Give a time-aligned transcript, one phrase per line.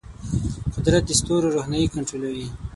[0.75, 2.47] قدرت د ستورو روښنايي کنټرولوي.